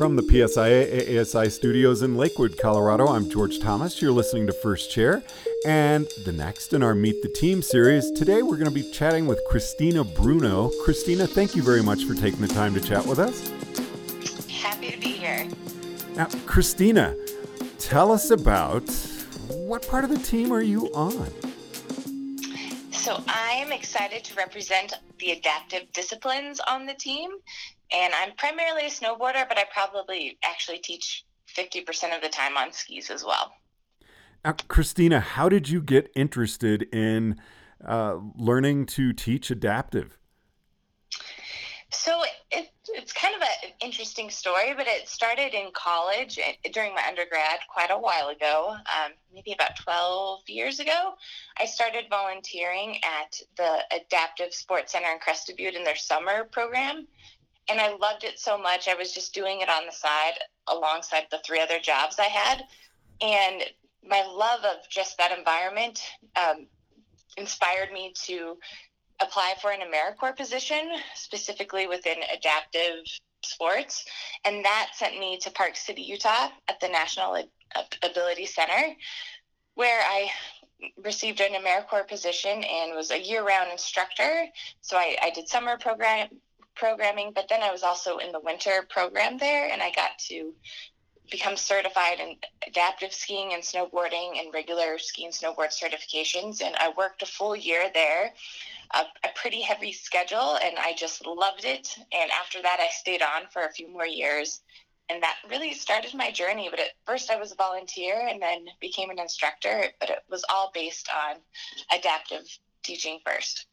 [0.00, 4.00] From the PSIA ASI studios in Lakewood, Colorado, I'm George Thomas.
[4.00, 5.22] You're listening to First Chair.
[5.66, 9.26] And the next in our Meet the Team series, today we're going to be chatting
[9.26, 10.70] with Christina Bruno.
[10.84, 13.50] Christina, thank you very much for taking the time to chat with us.
[14.48, 15.46] Happy to be here.
[16.14, 17.14] Now, Christina,
[17.78, 18.88] tell us about
[19.50, 21.28] what part of the team are you on?
[22.90, 27.32] So, I am excited to represent the adaptive disciplines on the team
[27.92, 31.24] and I'm primarily a snowboarder, but I probably actually teach
[31.56, 33.52] 50% of the time on skis as well.
[34.44, 37.40] Now, Christina, how did you get interested in
[37.86, 40.16] uh, learning to teach adaptive?
[41.92, 46.70] So it, it's kind of a, an interesting story, but it started in college eh,
[46.72, 51.14] during my undergrad quite a while ago, um, maybe about 12 years ago.
[51.58, 57.06] I started volunteering at the Adaptive Sports Center in Crested Butte in their summer program
[57.68, 58.88] and I loved it so much.
[58.88, 62.64] I was just doing it on the side alongside the three other jobs I had,
[63.20, 63.62] and
[64.04, 66.02] my love of just that environment
[66.36, 66.66] um,
[67.36, 68.56] inspired me to
[69.20, 73.04] apply for an AmeriCorps position, specifically within adaptive
[73.44, 74.04] sports,
[74.44, 77.42] and that sent me to Park City, Utah, at the National
[78.02, 78.94] Ability Center,
[79.74, 80.30] where I
[81.04, 84.46] received an AmeriCorps position and was a year-round instructor.
[84.80, 86.28] So I, I did summer program
[86.80, 90.54] programming, but then I was also in the winter program there, and I got to
[91.30, 92.36] become certified in
[92.66, 96.62] adaptive skiing and snowboarding and regular ski and snowboard certifications.
[96.62, 98.32] And I worked a full year there,
[98.94, 101.94] a, a, pretty heavy schedule, and I just loved it.
[102.12, 104.62] And after that, I stayed on for a few more years.
[105.08, 106.68] And that really started my journey.
[106.70, 109.84] But at first, I was a volunteer and then became an instructor.
[110.00, 111.36] But it was all based on
[111.96, 112.46] adaptive
[112.82, 113.66] teaching first.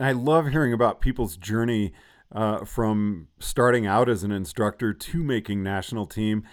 [0.00, 1.92] I love hearing about people's journey
[2.32, 6.44] uh, from starting out as an instructor to making national team.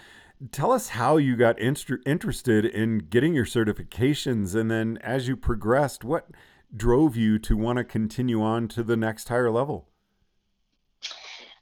[0.52, 6.04] Tell us how you got interested in getting your certifications, and then as you progressed,
[6.04, 6.28] what
[6.74, 9.88] drove you to want to continue on to the next higher level?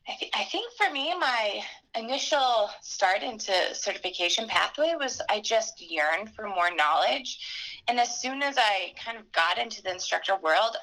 [0.08, 1.62] I, th- I think for me, my
[1.96, 7.38] initial start into certification pathway was I just yearned for more knowledge.
[7.88, 10.76] And as soon as I kind of got into the instructor world,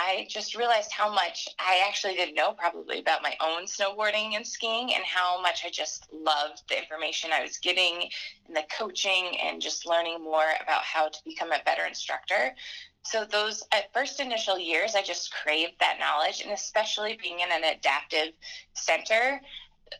[0.00, 4.46] I just realized how much I actually didn't know probably about my own snowboarding and
[4.46, 8.08] skiing and how much I just loved the information I was getting
[8.46, 12.54] and the coaching and just learning more about how to become a better instructor.
[13.02, 17.50] So those at first initial years I just craved that knowledge and especially being in
[17.50, 18.34] an adaptive
[18.74, 19.40] center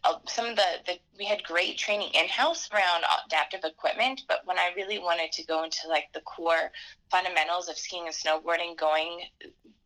[0.05, 4.59] Uh, some of the, the we had great training in-house around adaptive equipment but when
[4.59, 6.71] i really wanted to go into like the core
[7.11, 9.23] fundamentals of skiing and snowboarding going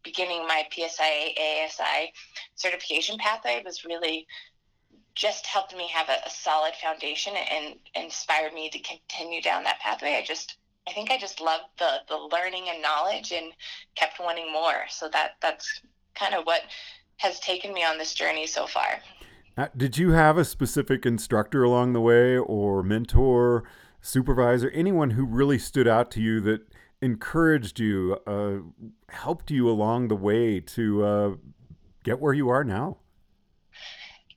[0.03, 2.13] beginning my PSIA ASI
[2.55, 4.27] certification pathway was really
[5.15, 9.79] just helped me have a, a, solid foundation and inspired me to continue down that
[9.81, 10.15] pathway.
[10.15, 10.57] I just
[10.89, 13.53] I think I just loved the the learning and knowledge and
[13.95, 14.85] kept wanting more.
[14.89, 15.83] So that that's
[16.15, 16.63] kind of what
[17.19, 19.01] has taken me on this journey so far.
[19.57, 23.65] Uh, did you have a specific instructor along the way or mentor,
[24.01, 26.63] supervisor, anyone who really stood out to you that
[27.03, 28.59] encouraged you, uh,
[29.11, 31.31] helped you along the way to uh,
[32.03, 32.97] get where you are now?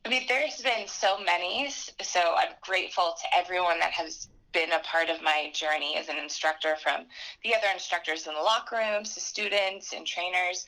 [0.04, 1.70] I mean, there's been so many.
[1.70, 6.18] So I'm grateful to everyone that has been a part of my journey as an
[6.18, 7.06] instructor from
[7.44, 10.66] the other instructors in the locker rooms to students and trainers.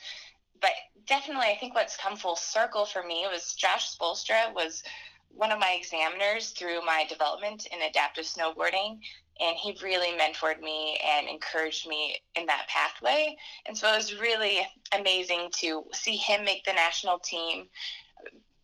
[0.60, 0.72] But
[1.06, 4.82] definitely, I think what's come full circle for me was Josh Spolstra was
[5.28, 9.00] one of my examiners through my development in adaptive snowboarding
[9.40, 13.36] and he really mentored me and encouraged me in that pathway.
[13.66, 17.68] And so it was really amazing to see him make the national team,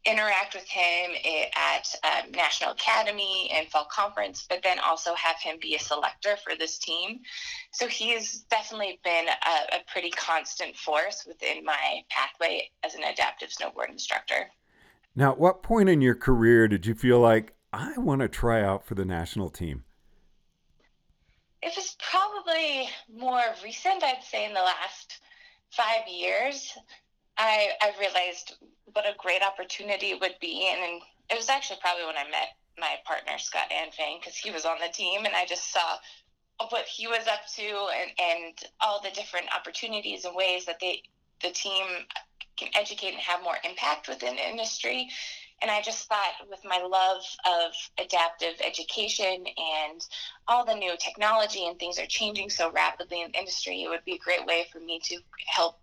[0.06, 1.12] interact with him
[1.56, 6.36] at um, National Academy and Fall Conference, but then also have him be a selector
[6.44, 7.20] for this team.
[7.72, 13.50] So he's definitely been a, a pretty constant force within my pathway as an adaptive
[13.50, 14.50] snowboard instructor.
[15.16, 18.62] Now, at what point in your career did you feel like I want to try
[18.62, 19.84] out for the national team?
[21.64, 25.20] it was probably more recent, I'd say, in the last
[25.70, 26.76] five years.
[27.38, 28.54] I, I realized
[28.92, 30.68] what a great opportunity it would be.
[30.72, 34.64] And it was actually probably when I met my partner, Scott Anfang, because he was
[34.64, 35.96] on the team and I just saw
[36.70, 41.02] what he was up to and, and all the different opportunities and ways that they
[41.42, 41.84] the team
[42.56, 45.08] can educate and have more impact within the industry.
[45.62, 50.00] And I just thought, with my love of adaptive education and
[50.46, 54.04] all the new technology and things are changing so rapidly in the industry, it would
[54.04, 55.80] be a great way for me to help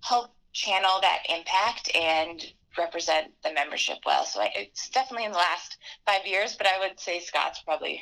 [0.00, 2.44] help channel that impact and
[2.78, 4.24] represent the membership well.
[4.24, 8.00] So I, it's definitely in the last five years, but I would say Scott's probably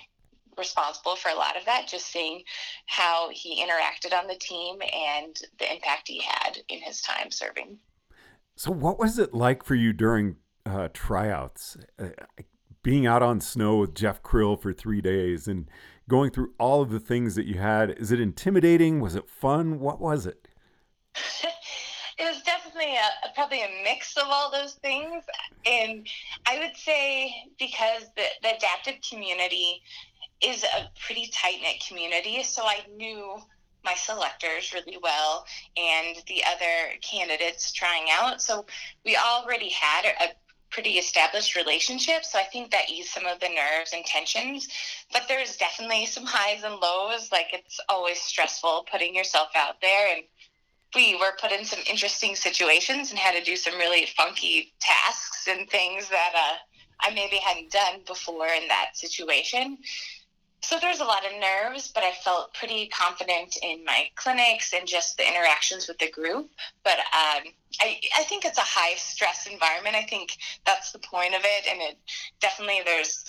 [0.56, 2.42] responsible for a lot of that, just seeing
[2.86, 7.78] how he interacted on the team and the impact he had in his time serving.
[8.56, 10.36] So, what was it like for you during
[10.66, 11.76] uh, tryouts?
[11.98, 12.10] Uh,
[12.82, 15.68] being out on snow with Jeff Krill for three days and
[16.08, 17.90] going through all of the things that you had.
[17.90, 19.00] Is it intimidating?
[19.00, 19.80] Was it fun?
[19.80, 20.48] What was it?
[22.20, 25.24] it was definitely a, probably a mix of all those things.
[25.64, 26.06] And
[26.46, 29.82] I would say because the, the adaptive community
[30.42, 33.36] is a pretty tight knit community, so I knew
[33.84, 35.46] my selectors really well
[35.76, 38.42] and the other candidates trying out.
[38.42, 38.66] So
[39.04, 40.28] we already had a
[40.70, 42.24] pretty established relationship.
[42.24, 44.68] So I think that eased some of the nerves and tensions.
[45.12, 47.30] But there's definitely some highs and lows.
[47.32, 50.14] Like it's always stressful putting yourself out there.
[50.14, 50.24] And
[50.94, 55.46] we were put in some interesting situations and had to do some really funky tasks
[55.48, 56.56] and things that uh,
[57.00, 59.78] I maybe hadn't done before in that situation.
[60.62, 64.86] So there's a lot of nerves, but I felt pretty confident in my clinics and
[64.86, 66.50] just the interactions with the group.
[66.84, 67.44] But um,
[67.80, 69.96] I, I think it's a high stress environment.
[69.96, 70.36] I think
[70.66, 71.98] that's the point of it, and it
[72.40, 73.24] definitely there's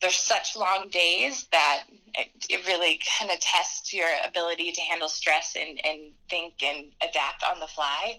[0.00, 1.84] there's such long days that
[2.14, 6.86] it, it really kind of tests your ability to handle stress and, and think and
[7.02, 8.18] adapt on the fly.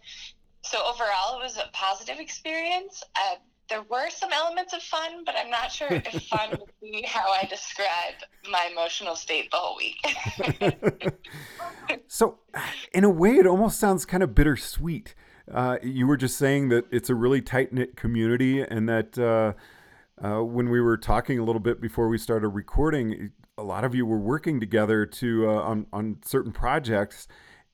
[0.62, 3.04] So overall, it was a positive experience.
[3.16, 3.36] Uh,
[3.70, 7.32] there were some elements of fun, but I'm not sure if fun would be how
[7.32, 8.16] I describe
[8.52, 11.14] my emotional state the whole week.
[12.08, 12.40] so,
[12.94, 15.16] in a way, it almost sounds kind of bittersweet.
[15.52, 19.54] Uh, you were just saying that it's a really tight knit community, and that uh,
[20.24, 23.96] uh, when we were talking a little bit before we started recording, a lot of
[23.96, 27.28] you were working together to uh, on on certain projects,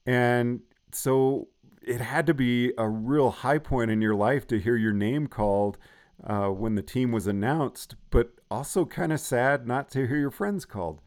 [0.05, 0.61] and
[0.91, 1.47] so
[1.81, 5.27] it had to be a real high point in your life to hear your name
[5.27, 5.77] called
[6.23, 10.31] uh, when the team was announced, but also kind of sad not to hear your
[10.31, 11.01] friends called.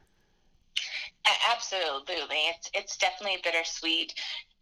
[1.52, 4.14] Absolutely, it's it's definitely bittersweet,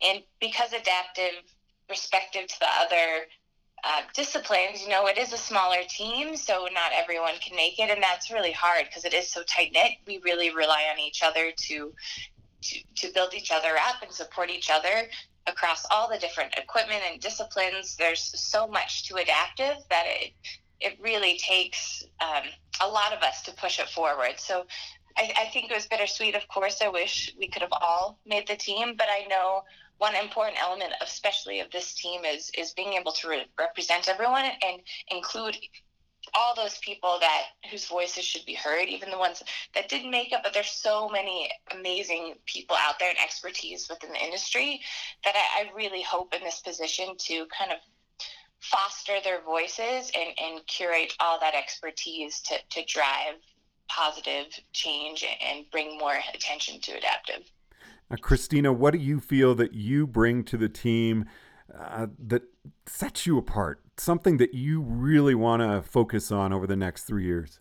[0.03, 1.43] and because adaptive,
[1.89, 3.27] respective to the other
[3.85, 7.91] uh, disciplines, you know, it is a smaller team, so not everyone can make it,
[7.91, 9.93] and that's really hard because it is so tight knit.
[10.07, 11.93] We really rely on each other to,
[12.63, 15.09] to to build each other up and support each other
[15.47, 17.97] across all the different equipment and disciplines.
[17.97, 20.33] There's so much to adaptive that it
[20.81, 22.45] it really takes um,
[22.83, 24.35] a lot of us to push it forward.
[24.39, 24.67] So
[25.17, 26.35] I, I think it was bittersweet.
[26.35, 29.63] Of course, I wish we could have all made the team, but I know
[29.99, 34.45] one important element, especially of this team, is is being able to re- represent everyone
[34.45, 35.57] and include
[36.35, 39.43] all those people that whose voices should be heard, even the ones
[39.75, 40.41] that didn't make it.
[40.43, 44.81] But there's so many amazing people out there and expertise within the industry
[45.25, 47.79] that I, I really hope in this position to kind of
[48.61, 53.37] foster their voices and, and curate all that expertise to, to drive
[53.89, 57.51] positive change and bring more attention to adaptive.
[58.11, 61.27] Now, Christina, what do you feel that you bring to the team
[61.77, 62.43] uh, that
[62.87, 63.81] sets you apart?
[63.97, 67.61] Something that you really want to focus on over the next three years?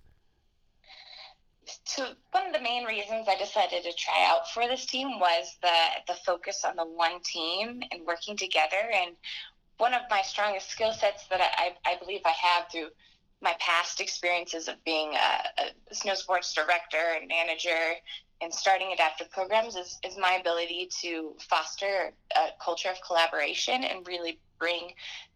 [1.85, 5.55] So one of the main reasons I decided to try out for this team was
[5.61, 8.91] the the focus on the one team and working together.
[8.93, 9.15] And
[9.77, 12.89] one of my strongest skill sets that I, I believe I have through
[13.41, 17.93] my past experiences of being a, a snow sports director and manager
[18.41, 24.05] and starting adaptive programs is, is my ability to foster a culture of collaboration and
[24.07, 24.91] really bring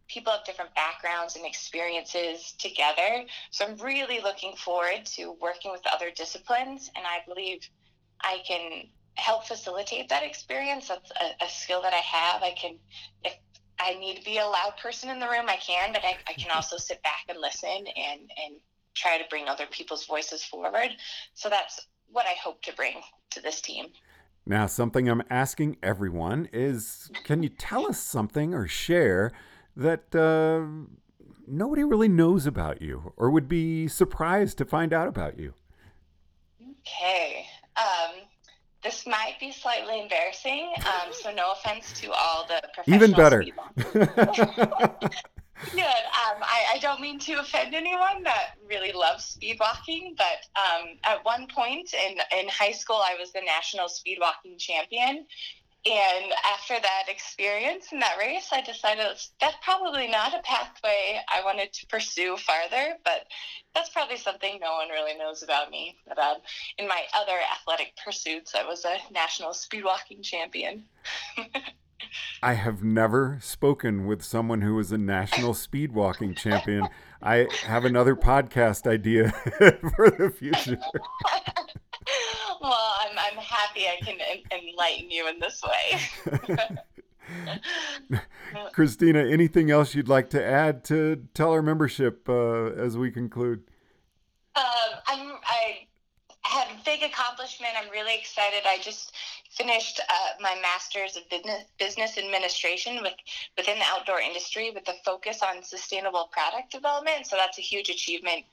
[0.07, 3.23] people of different backgrounds and experiences together.
[3.51, 7.59] So I'm really looking forward to working with other disciplines, and I believe
[8.21, 10.87] I can help facilitate that experience.
[10.87, 12.41] That's a, a skill that I have.
[12.41, 12.77] I can,
[13.23, 13.35] if
[13.79, 16.33] I need to be a loud person in the room, I can, but I, I
[16.33, 18.55] can also sit back and listen and, and
[18.95, 20.89] try to bring other people's voices forward.
[21.33, 23.87] So that's what I hope to bring to this team.
[24.45, 29.31] Now, something I'm asking everyone is can you tell us something or share
[29.75, 30.65] that uh,
[31.47, 35.53] nobody really knows about you or would be surprised to find out about you?
[36.81, 37.45] Okay.
[37.77, 38.21] Um,
[38.83, 43.43] this might be slightly embarrassing, um, so no offense to all the professional Even better.
[45.73, 45.81] Good.
[45.81, 50.97] Um, I, I, don't mean to offend anyone that really loves speed walking, but um,
[51.03, 55.25] at one point in, in high school, I was the national speed walking champion.
[55.85, 59.05] And after that experience in that race, I decided
[59.39, 63.27] that's probably not a pathway I wanted to pursue farther, but
[63.73, 65.95] that's probably something no one really knows about me.
[66.05, 66.37] But um,
[66.77, 70.83] in my other athletic pursuits, I was a national speed walking champion.
[72.43, 76.87] I have never spoken with someone who was a national speed walking champion.
[77.21, 79.31] I have another podcast idea
[79.95, 80.79] for the future.
[83.79, 86.69] well, I'm, I'm happy I can enlighten you in this way.
[88.73, 93.63] Christina, anything else you'd like to add to tell our membership uh, as we conclude?
[94.55, 94.63] Um,
[95.07, 95.87] I'm, I
[96.41, 97.71] had a big accomplishment.
[97.77, 98.63] I'm really excited.
[98.65, 99.13] I just
[99.51, 103.13] finished uh, my master's of business, business administration with,
[103.57, 107.27] within the outdoor industry with a focus on sustainable product development.
[107.27, 108.45] So that's a huge achievement.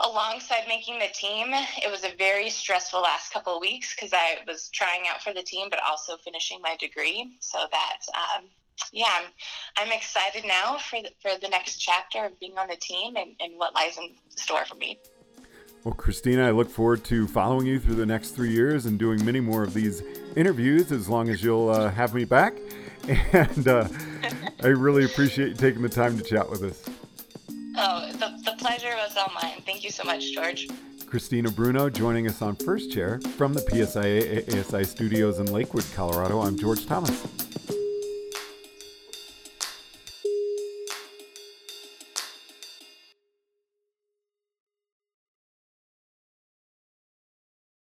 [0.00, 4.38] Alongside making the team, it was a very stressful last couple of weeks because I
[4.46, 7.36] was trying out for the team, but also finishing my degree.
[7.40, 8.44] So that, um,
[8.92, 9.24] yeah, I'm,
[9.76, 13.30] I'm excited now for the, for the next chapter of being on the team and,
[13.40, 15.00] and what lies in store for me.
[15.82, 19.24] Well, Christina, I look forward to following you through the next three years and doing
[19.24, 20.02] many more of these
[20.36, 22.54] interviews as long as you'll uh, have me back.
[23.32, 23.88] And uh,
[24.62, 26.84] I really appreciate you taking the time to chat with us.
[27.74, 28.07] Oh,
[28.58, 29.62] pleasure was all mine.
[29.64, 30.68] Thank you so much, George.
[31.06, 36.40] Christina Bruno joining us on First Chair from the PSIA ASI studios in Lakewood, Colorado.
[36.40, 37.37] I'm George Thomas.